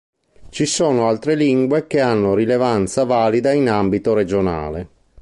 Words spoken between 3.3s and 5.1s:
in ambito regionale.